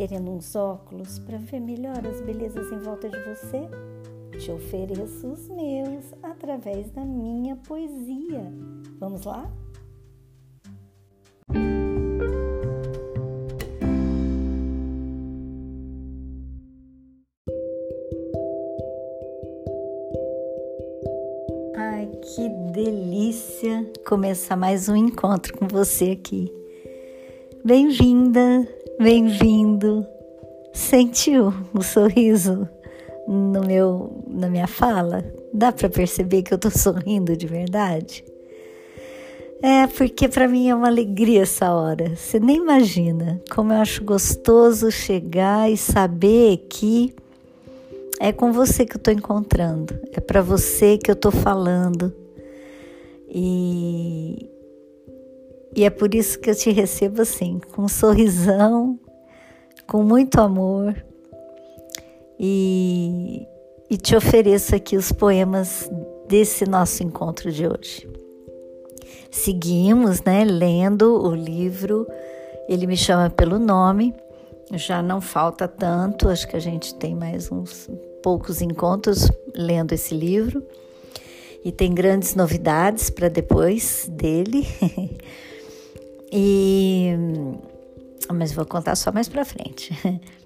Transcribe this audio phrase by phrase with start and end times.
[0.00, 3.68] querendo uns óculos para ver melhor as belezas em volta de você?
[4.38, 8.50] Te ofereço os meus através da minha poesia.
[8.98, 9.46] Vamos lá?
[21.76, 26.50] Ai, que delícia começar mais um encontro com você aqui.
[27.62, 28.66] Bem-vinda,
[29.02, 30.06] bem-vindo.
[30.74, 32.68] Sentiu o sorriso
[33.26, 35.24] no meu, na minha fala?
[35.54, 38.22] Dá para perceber que eu tô sorrindo de verdade?
[39.62, 42.14] É, porque para mim é uma alegria essa hora.
[42.14, 47.14] Você nem imagina como eu acho gostoso chegar e saber que
[48.20, 52.14] é com você que eu estou encontrando, é para você que eu estou falando.
[53.32, 54.46] E,
[55.74, 58.98] e é por isso que eu te recebo assim, com um sorrisão,
[59.86, 60.94] com muito amor.
[62.38, 63.46] E,
[63.88, 65.90] e te ofereço aqui os poemas
[66.26, 68.08] desse nosso encontro de hoje.
[69.30, 72.06] Seguimos, né, lendo o livro
[72.68, 74.14] Ele me chama pelo nome.
[74.72, 77.88] Já não falta tanto, acho que a gente tem mais uns
[78.22, 80.64] poucos encontros lendo esse livro.
[81.64, 84.66] E tem grandes novidades para depois dele.
[86.32, 87.10] e
[88.32, 89.92] mas vou contar só mais para frente.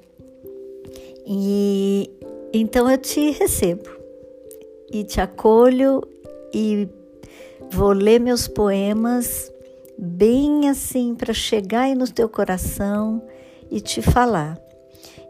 [1.26, 2.10] E
[2.52, 3.88] então eu te recebo
[4.92, 6.02] e te acolho
[6.52, 6.86] e
[7.70, 9.50] vou ler meus poemas
[9.98, 13.22] bem assim para chegar aí no teu coração
[13.70, 14.58] e te falar.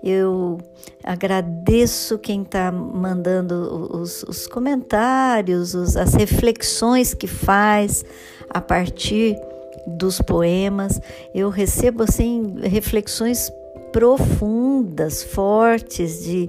[0.02, 0.58] Eu
[1.02, 8.04] agradeço quem está mandando os, os comentários, os, as reflexões que faz
[8.50, 9.38] a partir
[9.86, 11.00] dos poemas.
[11.34, 13.50] Eu recebo assim reflexões
[13.92, 16.48] profundas, fortes de,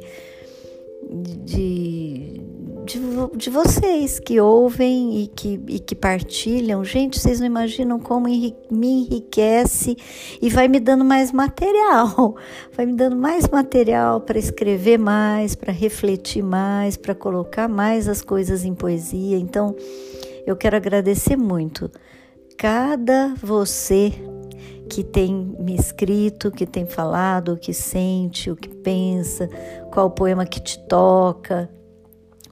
[1.43, 2.41] de,
[2.83, 3.01] de,
[3.35, 6.83] de, vocês que ouvem e que, e que partilham.
[6.83, 9.95] Gente, vocês não imaginam como me enriquece
[10.41, 12.35] e vai me dando mais material,
[12.75, 18.23] vai me dando mais material para escrever mais, para refletir mais, para colocar mais as
[18.23, 19.37] coisas em poesia.
[19.37, 19.75] Então,
[20.47, 21.91] eu quero agradecer muito
[22.57, 24.13] cada você
[24.89, 29.49] que tem me escrito, que tem falado o que sente, o que pensa,
[29.91, 31.69] qual poema que te toca,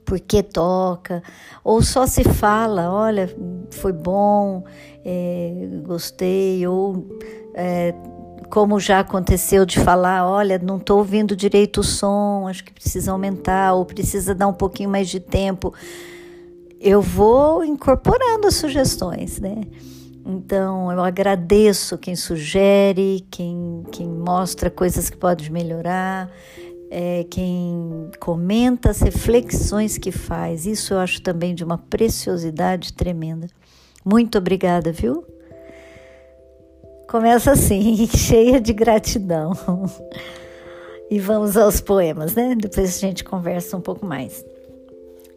[0.04, 1.24] por que toca,
[1.64, 3.34] ou só se fala, olha,
[3.70, 4.64] foi bom,
[5.06, 7.08] é, gostei, ou
[7.54, 7.94] é,
[8.50, 13.12] como já aconteceu de falar, olha, não estou ouvindo direito o som, acho que precisa
[13.12, 15.74] aumentar, ou precisa dar um pouquinho mais de tempo.
[16.86, 19.62] Eu vou incorporando as sugestões, né?
[20.26, 26.30] Então, eu agradeço quem sugere, quem, quem mostra coisas que pode melhorar,
[26.92, 30.66] é, quem comenta as reflexões que faz.
[30.66, 33.48] Isso eu acho também de uma preciosidade tremenda.
[34.04, 35.24] Muito obrigada, viu?
[37.10, 39.54] Começa assim, cheia de gratidão.
[41.12, 42.56] E vamos aos poemas, né?
[42.56, 44.44] Depois a gente conversa um pouco mais.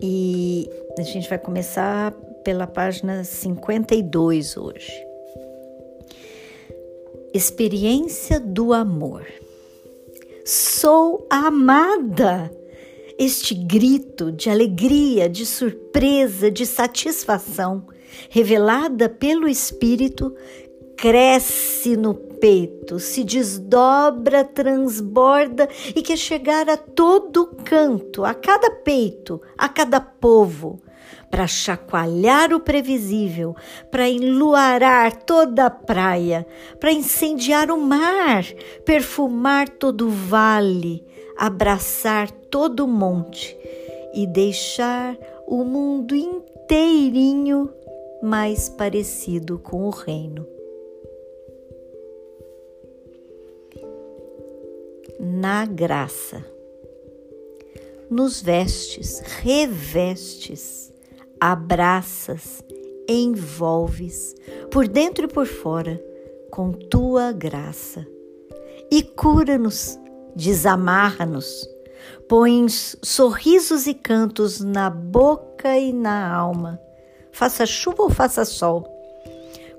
[0.00, 0.68] E
[0.98, 2.12] a gente vai começar
[2.44, 4.92] pela página 52 hoje.
[7.32, 9.26] Experiência do amor.
[10.44, 12.50] Sou amada!
[13.18, 17.86] Este grito de alegria, de surpresa, de satisfação,
[18.28, 20.34] revelada pelo Espírito,
[20.96, 29.40] cresce no peito, se desdobra, transborda e quer chegar a todo canto, a cada peito,
[29.56, 30.80] a cada povo,
[31.30, 33.54] para chacoalhar o previsível,
[33.90, 36.46] para enluarar toda a praia,
[36.80, 38.44] para incendiar o mar,
[38.84, 41.04] perfumar todo o vale,
[41.36, 43.56] abraçar todo o monte
[44.14, 47.70] e deixar o mundo inteirinho
[48.22, 50.55] mais parecido com o reino.
[55.38, 56.42] Na graça,
[58.08, 60.90] nos vestes, revestes,
[61.38, 62.64] abraças,
[63.06, 64.34] envolves,
[64.70, 66.02] por dentro e por fora,
[66.50, 68.06] com tua graça.
[68.90, 69.98] E cura-nos,
[70.34, 71.68] desamarra-nos,
[72.26, 76.80] pões sorrisos e cantos na boca e na alma,
[77.30, 78.88] faça chuva ou faça sol,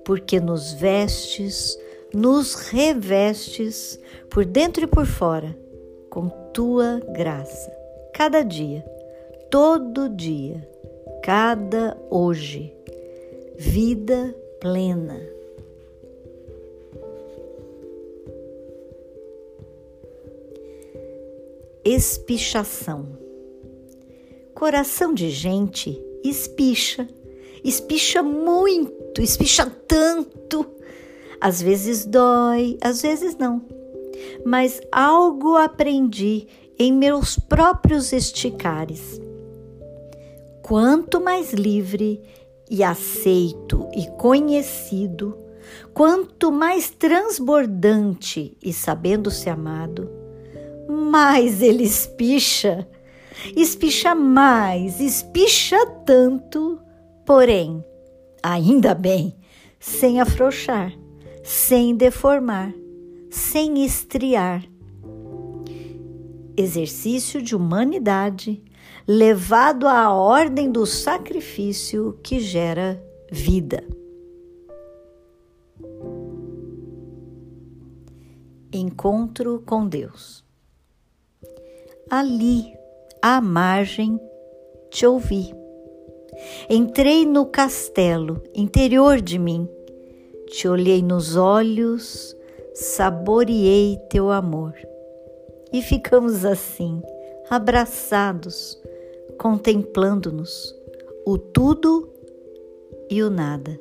[0.05, 1.75] porque nos vestes,
[2.17, 5.55] nos revestes, por dentro e por fora,
[6.09, 7.71] com tua graça,
[8.11, 8.83] cada dia,
[9.51, 10.67] todo dia
[11.23, 12.73] cada hoje.
[13.57, 15.21] Vida plena.
[21.85, 23.17] espichação.
[24.53, 27.07] Coração de gente espicha,
[27.63, 30.76] espicha muito, espicha tanto.
[31.39, 33.61] Às vezes dói, às vezes não.
[34.45, 36.47] Mas algo aprendi
[36.79, 39.19] em meus próprios esticares.
[40.61, 42.21] Quanto mais livre
[42.69, 45.37] e aceito e conhecido,
[45.93, 50.09] quanto mais transbordante e sabendo-se amado,
[50.89, 52.87] mais ele espicha,
[53.55, 56.79] espicha mais, espicha tanto,
[57.25, 57.83] porém,
[58.43, 59.35] ainda bem,
[59.79, 60.93] sem afrouxar,
[61.47, 62.73] sem deformar,
[63.29, 64.65] sem estriar.
[66.57, 68.61] Exercício de humanidade
[69.07, 73.01] levado à ordem do sacrifício que gera
[73.31, 73.81] vida.
[78.73, 80.43] Encontro com Deus.
[82.09, 82.73] Ali,
[83.21, 84.19] à margem,
[84.89, 85.53] te ouvi.
[86.69, 89.67] Entrei no castelo interior de mim,
[90.47, 92.35] te olhei nos olhos,
[92.73, 94.73] saboreei teu amor.
[95.73, 97.01] E ficamos assim,
[97.49, 98.81] abraçados,
[99.37, 100.73] contemplando-nos,
[101.25, 102.09] o tudo
[103.09, 103.77] e o nada.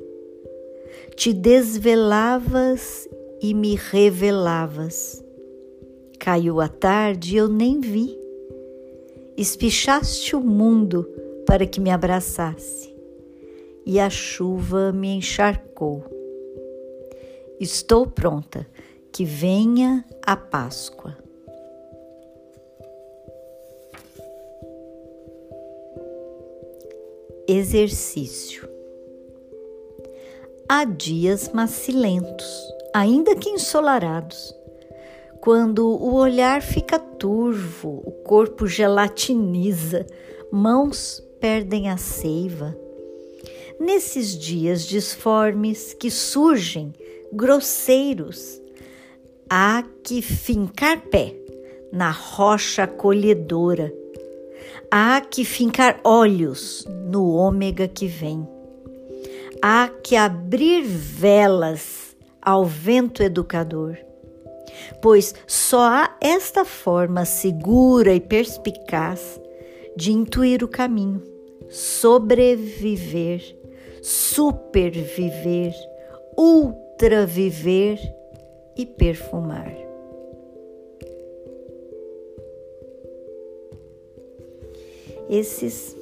[1.15, 3.07] Te desvelavas
[3.41, 5.23] e me revelavas.
[6.19, 8.19] Caiu a tarde e eu nem vi.
[9.37, 11.07] Espichaste o mundo
[11.45, 12.93] para que me abraçasse,
[13.85, 16.16] e a chuva me encharcou.
[17.59, 18.67] Estou pronta,
[19.11, 21.17] que venha a Páscoa.
[27.47, 28.67] exercício.
[30.67, 32.45] Há dias macilentos,
[32.93, 34.53] ainda que ensolarados,
[35.39, 40.05] quando o olhar fica turvo, o corpo gelatiniza,
[40.51, 42.77] mãos perdem a seiva.
[43.79, 46.93] Nesses dias disformes que surgem,
[47.31, 48.61] grosseiros,
[49.49, 51.35] há que fincar pé
[51.91, 53.93] na rocha acolhedora
[54.89, 58.47] Há que fincar olhos no ômega que vem.
[59.61, 63.97] Há que abrir velas ao vento educador,
[65.01, 69.41] pois só há esta forma segura e perspicaz
[69.97, 71.21] de intuir o caminho,
[71.69, 73.41] sobreviver,
[74.01, 75.73] superviver,
[76.97, 77.99] ultraviver
[78.75, 79.71] e perfumar.
[85.29, 85.95] Esses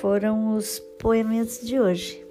[0.00, 2.24] foram os poemas de hoje.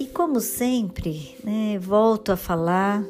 [0.00, 3.04] E como sempre, né, volto a falar,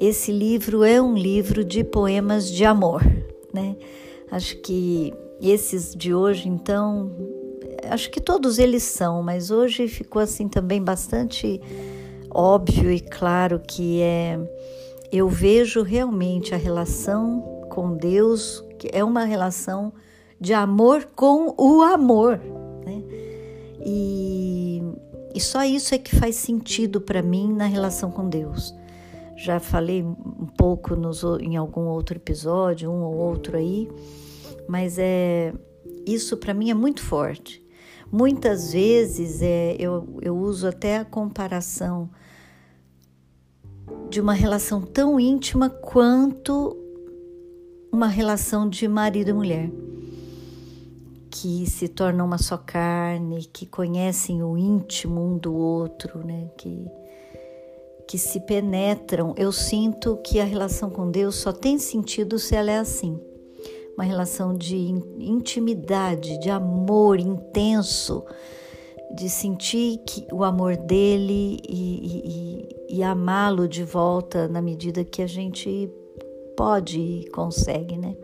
[0.00, 3.02] esse livro é um livro de poemas de amor,
[3.52, 3.76] né?
[4.30, 5.12] Acho que
[5.42, 7.10] esses de hoje, então,
[7.90, 11.60] acho que todos eles são, mas hoje ficou assim também bastante
[12.38, 14.38] óbvio e claro que é
[15.10, 19.92] eu vejo realmente a relação com Deus, que é uma relação
[20.40, 22.38] de amor com o amor.
[22.86, 23.02] Né?
[23.84, 24.82] E,
[25.34, 28.72] e só isso é que faz sentido para mim na relação com Deus.
[29.34, 33.88] Já falei um pouco nos, em algum outro episódio, um ou outro aí,
[34.68, 35.52] mas é
[36.06, 37.66] isso para mim é muito forte.
[38.12, 42.10] Muitas vezes é, eu, eu uso até a comparação
[44.10, 46.76] de uma relação tão íntima quanto
[47.92, 49.70] uma relação de marido e mulher
[51.30, 56.50] que se tornam uma só carne, que conhecem o íntimo um do outro, né?
[56.56, 56.86] Que,
[58.08, 59.34] que se penetram.
[59.36, 63.20] Eu sinto que a relação com Deus só tem sentido se ela é assim.
[63.94, 64.76] Uma relação de
[65.18, 68.24] intimidade, de amor intenso,
[69.14, 75.22] de sentir que o amor dele e, e, e amá-lo de volta na medida que
[75.22, 75.90] a gente
[76.56, 78.16] pode e consegue, né?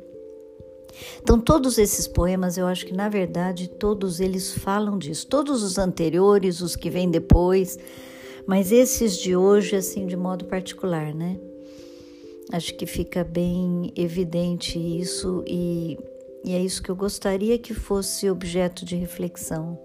[1.22, 5.26] Então, todos esses poemas, eu acho que na verdade todos eles falam disso.
[5.26, 7.78] Todos os anteriores, os que vêm depois,
[8.46, 11.38] mas esses de hoje, assim, de modo particular, né?
[12.52, 15.98] Acho que fica bem evidente isso e,
[16.44, 19.78] e é isso que eu gostaria que fosse objeto de reflexão.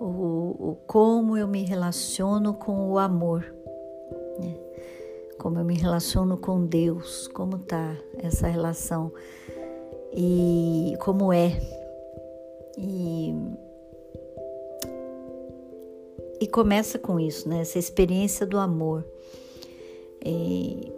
[0.00, 3.54] O, o como eu me relaciono com o amor?
[5.48, 9.10] Como eu me relaciono com Deus, como tá essa relação
[10.14, 11.58] e como é.
[12.76, 13.34] E,
[16.38, 17.62] e começa com isso, né?
[17.62, 19.06] Essa experiência do amor.
[20.22, 20.92] E,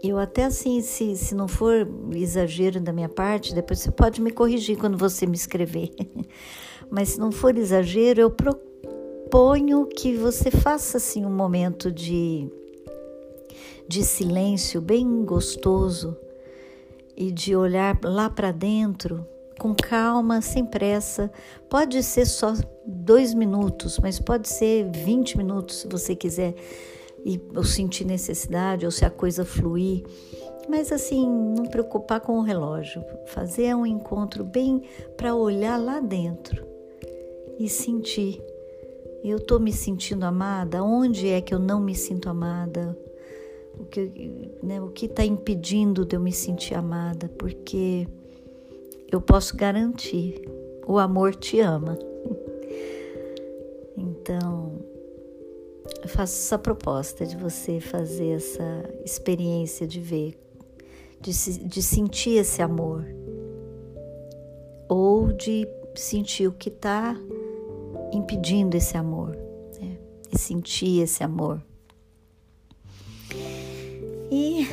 [0.00, 4.30] eu até assim, se, se não for exagero da minha parte, depois você pode me
[4.30, 5.90] corrigir quando você me escrever.
[6.88, 12.48] Mas se não for exagero, eu proponho que você faça assim um momento de,
[13.88, 16.16] de silêncio bem gostoso
[17.16, 19.26] e de olhar lá para dentro
[19.58, 21.30] com calma, sem pressa.
[21.68, 22.54] Pode ser só
[22.86, 26.54] dois minutos, mas pode ser 20 minutos se você quiser
[27.24, 30.04] e ou sentir necessidade ou se a coisa fluir.
[30.68, 34.82] Mas assim, não preocupar com o relógio, fazer um encontro bem
[35.16, 36.66] para olhar lá dentro
[37.58, 38.42] e sentir.
[39.22, 40.82] Eu estou me sentindo amada?
[40.82, 42.96] Onde é que eu não me sinto amada?
[43.78, 47.28] O que né, o que está impedindo de eu me sentir amada?
[47.38, 48.06] Porque
[49.10, 50.42] eu posso garantir,
[50.86, 51.98] o amor te ama.
[53.96, 54.80] Então,
[56.02, 60.36] eu faço essa proposta de você fazer essa experiência de ver,
[61.20, 61.32] de,
[61.64, 63.04] de sentir esse amor,
[64.88, 67.16] ou de sentir o que está
[68.12, 69.36] impedindo esse amor,
[69.80, 69.96] né?
[70.32, 71.62] e sentir esse amor.
[74.36, 74.66] E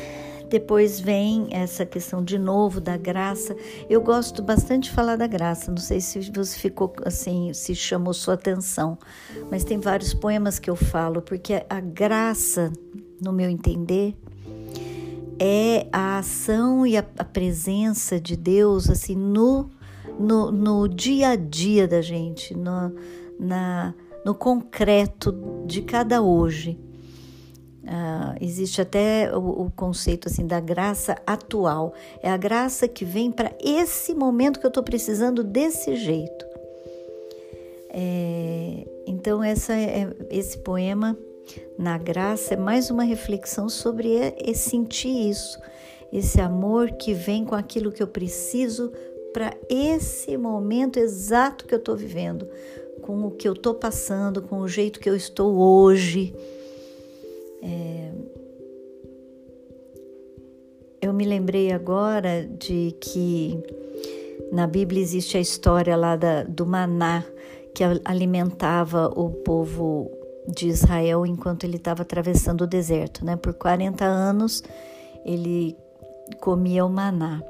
[0.49, 3.55] depois vem essa questão de novo da graça.
[3.87, 5.69] Eu gosto bastante de falar da graça.
[5.69, 8.97] Não sei se você ficou assim, se chamou sua atenção,
[9.51, 12.73] mas tem vários poemas que eu falo, porque a graça,
[13.21, 14.17] no meu entender,
[15.37, 19.69] é a ação e a, presença de Deus assim no,
[20.19, 22.91] no, no, dia a dia da gente, no,
[23.39, 23.93] na,
[24.25, 26.79] no concreto de cada hoje.
[27.91, 31.93] Uh, existe até o, o, conceito assim da graça atual.
[32.23, 36.45] É a graça que vem para esse momento que eu estou precisando desse jeito.
[37.89, 41.17] É, então essa é, esse poema
[41.77, 45.59] na graça é mais uma reflexão sobre é, é sentir isso,
[46.13, 48.93] esse amor que vem com aquilo que eu preciso
[49.33, 52.47] para esse momento exato que eu estou vivendo,
[53.01, 56.33] com o que eu estou passando, com o jeito que eu estou hoje.
[57.61, 58.11] É...
[61.01, 63.59] Eu me lembrei agora de que
[64.51, 67.23] na Bíblia existe a história lá da, do maná
[67.73, 70.11] que alimentava o povo
[70.47, 73.35] de Israel enquanto ele estava atravessando o deserto, né?
[73.35, 74.63] Por 40 anos
[75.25, 75.77] ele
[76.39, 77.41] comia o maná.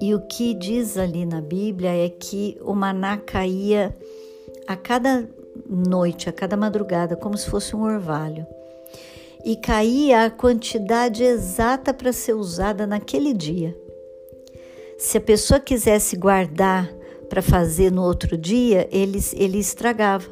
[0.00, 3.94] E o que diz ali na Bíblia é que o maná caía
[4.66, 5.28] a cada
[5.68, 8.46] noite, a cada madrugada, como se fosse um orvalho
[9.44, 13.76] e caía a quantidade exata para ser usada naquele dia.
[14.98, 16.92] Se a pessoa quisesse guardar
[17.28, 20.28] para fazer no outro dia, ele, ele estragava,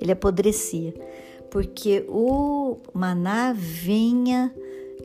[0.00, 0.94] ele apodrecia,
[1.50, 4.54] porque o maná vinha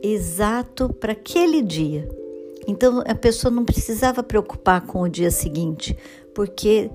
[0.02, 2.08] exato para aquele dia.
[2.66, 5.96] Então a pessoa não precisava preocupar com o dia seguinte,
[6.34, 6.90] porque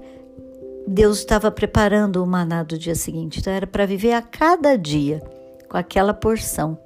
[0.88, 3.39] Deus estava preparando o maná do dia seguinte.
[3.39, 5.21] Então era para viver a cada dia
[5.71, 6.77] com aquela porção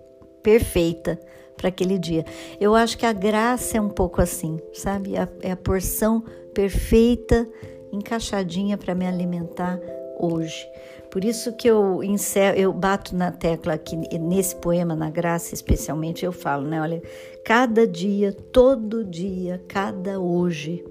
[0.44, 1.20] perfeita
[1.58, 2.24] para aquele dia.
[2.62, 5.14] Eu acho que a graça é um pouco assim, sabe?
[5.42, 6.24] É a porção
[6.54, 7.50] perfeita,
[7.92, 9.80] encaixadinha para me alimentar
[10.20, 10.70] hoje.
[11.10, 16.24] Por isso que eu encerro, eu bato na tecla aqui nesse poema, na graça especialmente,
[16.24, 16.80] eu falo, né?
[16.80, 17.02] Olha,
[17.44, 20.86] cada dia, todo dia, cada hoje.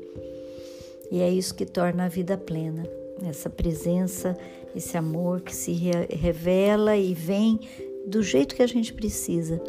[1.12, 2.82] E é isso que torna a vida plena.
[3.24, 4.36] Essa presença,
[4.74, 5.72] esse amor que se
[6.10, 7.60] revela e vem
[8.06, 9.62] do jeito que a gente precisa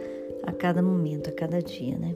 [0.44, 2.16] a cada momento, a cada dia, né?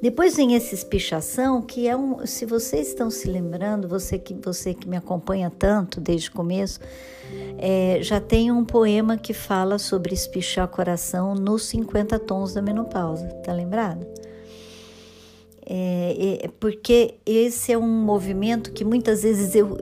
[0.00, 4.74] Depois vem essa espichação, que é um, se vocês estão se lembrando, você que você
[4.74, 6.80] que me acompanha tanto desde o começo,
[7.58, 13.26] é, já tem um poema que fala sobre espichar coração nos 50 tons da menopausa,
[13.44, 14.06] tá lembrado?
[15.64, 19.78] É, é, porque esse é um movimento que muitas vezes eu,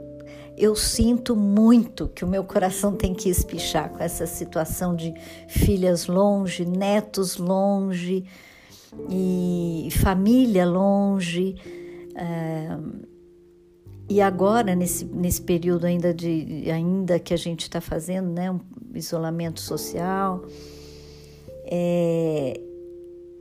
[0.60, 5.14] eu sinto muito que o meu coração tem que espichar com essa situação de
[5.48, 8.24] filhas longe, netos longe
[9.08, 11.56] e família longe.
[12.14, 12.76] É,
[14.08, 18.60] e agora, nesse, nesse período ainda, de, ainda que a gente está fazendo né, um
[18.94, 20.44] isolamento social,
[21.64, 22.60] é,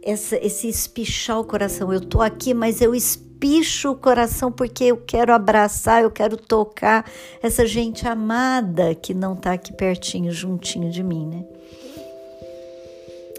[0.01, 1.91] essa, esse espichar o coração.
[1.91, 6.35] Eu estou aqui, mas eu espero espicho o coração porque eu quero abraçar, eu quero
[6.35, 7.09] tocar
[7.41, 11.45] essa gente amada que não está aqui pertinho, juntinho de mim, né?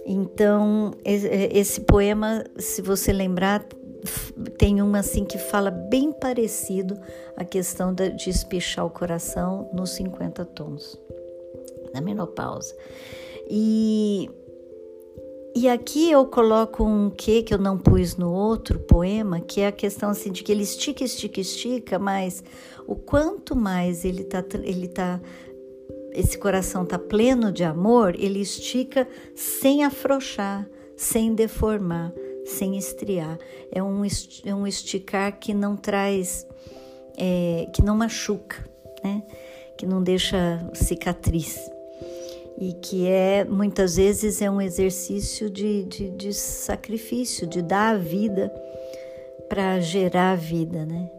[0.06, 3.62] Então, esse poema, se você lembrar,
[4.56, 6.98] tem um assim que fala bem parecido
[7.36, 10.98] a questão de espichar o coração nos 50 tons,
[11.92, 12.74] na menopausa.
[13.48, 14.30] E
[15.54, 19.66] E aqui eu coloco um que que eu não pus no outro poema, que é
[19.66, 22.42] a questão assim de que ele estica, estica, estica, mas
[22.86, 25.20] o quanto mais ele tá, ele tá
[26.12, 32.12] esse coração tá pleno de amor, ele estica sem afrouxar, sem deformar,
[32.44, 33.36] sem estriar.
[33.72, 34.02] É um,
[34.44, 36.46] é um esticar que não traz,
[37.16, 38.56] é, que não machuca,
[39.02, 39.22] né?
[39.76, 41.58] Que não deixa cicatriz
[42.60, 47.98] e que é muitas vezes é um exercício de, de, de sacrifício, de dar a
[47.98, 48.52] vida
[49.48, 51.10] para gerar a vida, né?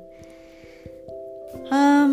[1.72, 2.08] Ah,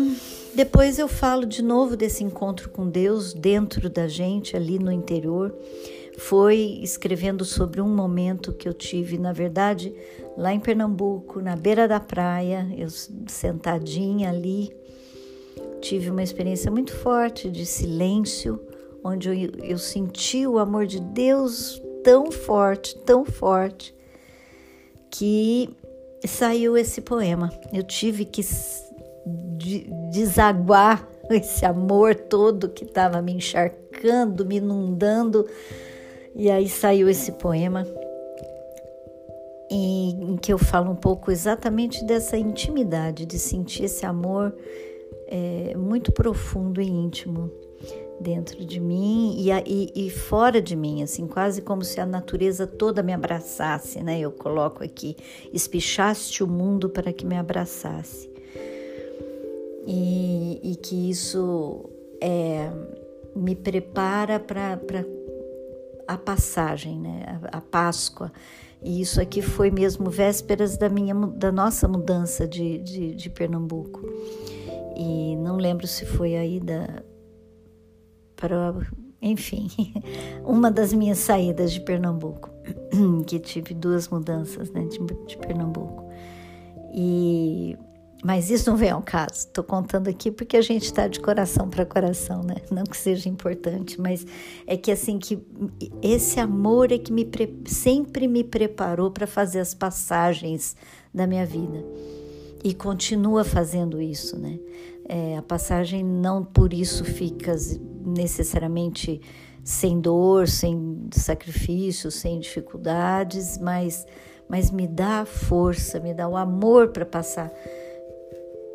[0.55, 5.55] depois eu falo de novo desse encontro com Deus dentro da gente, ali no interior.
[6.17, 9.93] Foi escrevendo sobre um momento que eu tive, na verdade,
[10.35, 12.89] lá em Pernambuco, na beira da praia, eu
[13.27, 14.75] sentadinha ali,
[15.79, 18.59] tive uma experiência muito forte de silêncio,
[19.09, 23.93] onde eu, eu senti o amor de Deus tão forte, tão forte,
[25.11, 25.69] que
[26.25, 27.51] saiu esse poema.
[27.73, 28.41] Eu tive que
[30.11, 35.47] desaguar esse amor todo que estava me encharcando, me inundando,
[36.35, 37.85] e aí saiu esse poema
[39.71, 44.55] em que eu falo um pouco exatamente dessa intimidade, de sentir esse amor
[45.27, 47.51] é, muito profundo e íntimo
[48.19, 52.67] dentro de mim e, e, e, fora de mim, assim, quase como se a natureza
[52.67, 54.19] toda me abraçasse, né?
[54.19, 55.15] Eu coloco aqui,
[55.53, 58.29] espichaste o mundo para que me abraçasse.
[59.87, 61.89] E, e que isso
[62.21, 62.69] é,
[63.35, 64.79] me prepara para
[66.07, 67.39] a passagem, né?
[67.51, 68.31] A, a Páscoa.
[68.81, 74.01] E isso aqui foi mesmo vésperas da minha da nossa mudança de, de, de Pernambuco.
[74.95, 77.03] E não lembro se foi aí da,
[78.39, 78.73] para,
[79.21, 79.69] enfim,
[80.45, 82.49] uma das minhas saídas de Pernambuco,
[83.27, 86.07] que tive duas mudanças né, de, de Pernambuco.
[86.93, 87.77] E
[88.21, 89.33] mas isso não vem ao caso.
[89.33, 92.55] Estou contando aqui porque a gente está de coração para coração, né?
[92.69, 94.25] Não que seja importante, mas
[94.67, 95.39] é que assim que
[96.01, 97.25] esse amor é que me
[97.65, 100.75] sempre me preparou para fazer as passagens
[101.13, 101.81] da minha vida
[102.61, 104.59] e continua fazendo isso, né?
[105.11, 107.55] É, a passagem não por isso fica
[108.05, 109.19] necessariamente
[109.63, 114.05] sem dor, sem sacrifício, sem dificuldades, mas,
[114.47, 117.51] mas me dá força, me dá o amor para passar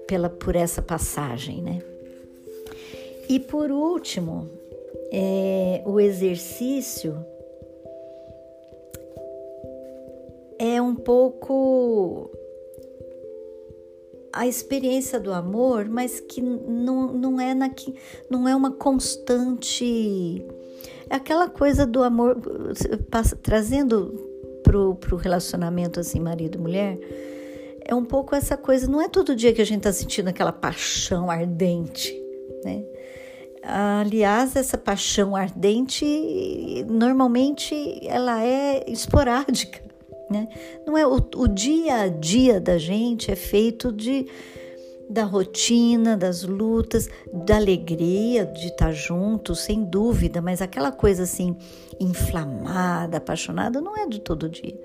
[0.09, 1.81] pela, por essa passagem, né?
[3.29, 4.51] E por último,
[5.13, 7.25] é, o exercício
[10.59, 12.31] é um pouco
[14.35, 17.71] a experiência do amor, mas que não, não é na
[18.29, 20.45] não é uma constante.
[21.09, 22.37] É aquela coisa do amor
[23.11, 24.13] passa, trazendo
[24.65, 26.99] pro, pro relacionamento assim marido mulher
[27.85, 30.53] é um pouco essa coisa não é todo dia que a gente está sentindo aquela
[30.53, 32.13] paixão ardente
[32.65, 32.83] né?
[33.63, 37.75] Aliás essa paixão ardente normalmente
[38.07, 39.83] ela é esporádica
[40.35, 40.49] né?
[40.85, 44.27] Não é o, o dia a dia da gente é feito de
[45.09, 51.55] da rotina, das lutas, da alegria de estar junto, sem dúvida, mas aquela coisa assim
[52.01, 54.81] inflamada, apaixonada, não é de todo dia.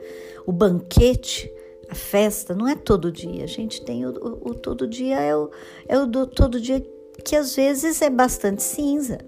[0.45, 1.49] O banquete,
[1.89, 3.45] a festa, não é todo dia.
[3.45, 5.49] A gente tem o, o, o todo dia, é o,
[5.87, 6.85] é o do todo dia
[7.23, 9.19] que às vezes é bastante cinza.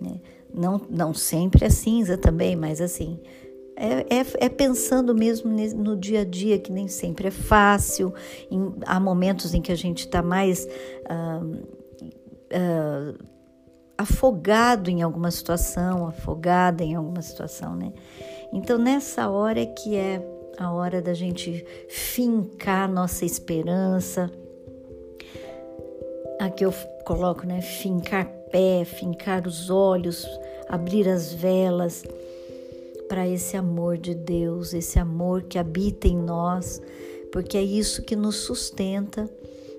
[0.00, 0.20] Né?
[0.52, 3.18] Não, não sempre é cinza também, mas assim,
[3.76, 8.14] é, é, é, pensando mesmo no dia a dia, que nem sempre é fácil.
[8.50, 11.44] Em, há momentos em que a gente está mais uh,
[12.54, 13.18] uh,
[13.98, 17.92] afogado em alguma situação, afogada em alguma situação, né?
[18.52, 20.24] Então, nessa hora é que é
[20.56, 24.30] a hora da gente fincar nossa esperança.
[26.40, 26.72] Aqui eu
[27.04, 27.60] coloco, né?
[27.60, 30.24] Fincar pé, fincar os olhos,
[30.68, 32.04] abrir as velas
[33.08, 36.80] para esse amor de Deus, esse amor que habita em nós,
[37.30, 39.30] porque é isso que nos sustenta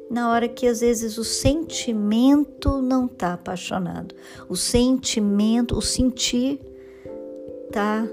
[0.10, 4.14] na hora que às vezes o sentimento não está apaixonado,
[4.48, 6.60] o sentimento, o sentir
[7.68, 8.08] está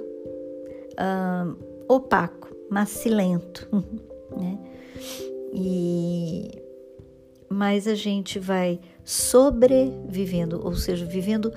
[0.93, 3.69] uh, opaco, macilento,
[4.37, 4.59] né?
[5.53, 6.63] E
[7.49, 11.53] mas a gente vai sobrevivendo, ou seja, vivendo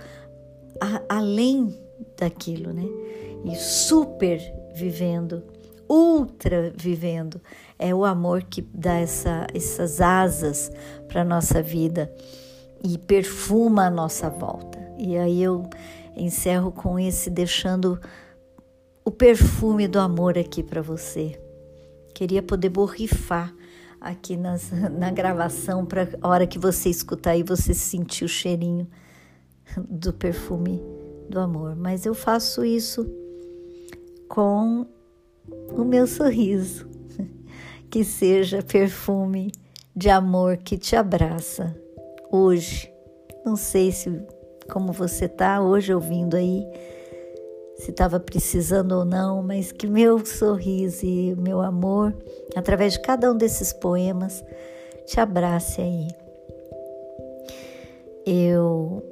[0.81, 1.73] a, além
[2.17, 2.83] daquilo, né?
[3.45, 4.39] E super
[4.73, 5.43] vivendo,
[5.88, 7.39] ultra vivendo.
[7.77, 10.71] É o amor que dá essa, essas asas
[11.08, 12.12] para nossa vida
[12.84, 14.79] e perfuma a nossa volta.
[14.97, 15.69] E aí eu
[16.15, 17.99] encerro com esse, deixando
[19.03, 21.39] o perfume do amor aqui para você.
[22.13, 23.53] Queria poder borrifar
[23.99, 28.88] aqui nas, na gravação para a hora que você escutar aí você sentir o cheirinho
[29.77, 30.81] do perfume
[31.29, 31.75] do amor.
[31.75, 33.05] Mas eu faço isso
[34.27, 34.85] com
[35.75, 36.88] o meu sorriso,
[37.89, 39.51] que seja perfume
[39.95, 41.75] de amor que te abraça
[42.31, 42.91] hoje.
[43.45, 44.09] Não sei se
[44.69, 46.65] como você tá hoje ouvindo aí,
[47.77, 52.15] se estava precisando ou não, mas que meu sorriso e meu amor,
[52.55, 54.43] através de cada um desses poemas,
[55.05, 56.07] te abrace aí.
[58.25, 59.03] Eu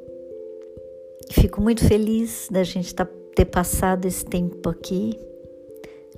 [1.29, 5.19] fico muito feliz da gente tá, ter passado esse tempo aqui,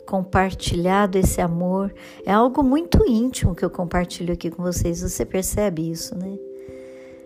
[0.05, 1.93] compartilhado esse amor.
[2.25, 5.01] É algo muito íntimo que eu compartilho aqui com vocês.
[5.01, 6.37] Você percebe isso, né?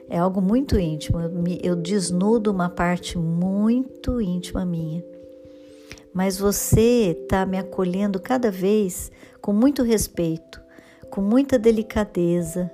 [0.10, 1.20] É algo muito íntimo.
[1.62, 5.04] Eu, desnudo uma parte muito íntima minha.
[6.12, 10.60] Mas você está me acolhendo cada vez com muito respeito,
[11.12, 12.72] com muita delicadeza,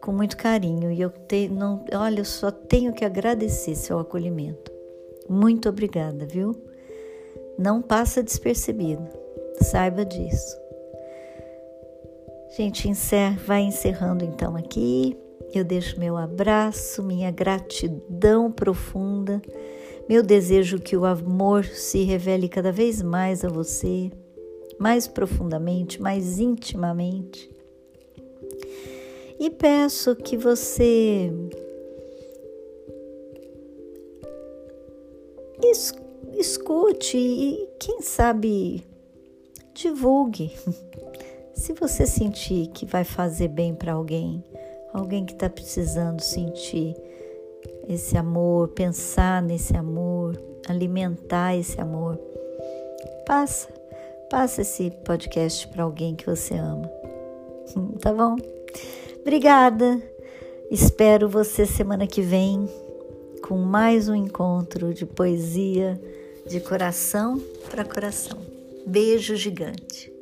[0.00, 0.92] com muito carinho.
[0.92, 4.63] E eu te, não, olha, eu só tenho que agradecer seu acolhimento.
[5.28, 6.54] Muito obrigada, viu?
[7.58, 9.08] Não passa despercebido.
[9.60, 10.56] Saiba disso.
[12.56, 15.16] Gente, encerra, vai encerrando então aqui.
[15.52, 19.40] Eu deixo meu abraço, minha gratidão profunda,
[20.08, 24.10] meu desejo que o amor se revele cada vez mais a você,
[24.78, 27.50] mais profundamente, mais intimamente.
[29.38, 31.32] E peço que você
[36.38, 38.86] escute e, quem sabe,
[39.74, 40.52] divulgue.
[41.54, 44.42] Se você sentir que vai fazer bem para alguém,
[44.92, 46.96] alguém que está precisando sentir
[47.88, 52.18] esse amor, pensar nesse amor, alimentar esse amor.
[53.26, 53.68] Passa,
[54.30, 56.90] passa esse podcast para alguém que você ama.
[58.00, 58.36] Tá bom?
[59.20, 60.02] Obrigada.
[60.70, 62.68] Espero você semana que vem
[63.46, 66.00] com mais um encontro de poesia
[66.46, 67.38] de coração
[67.70, 68.38] para coração.
[68.86, 70.13] Beijo gigante.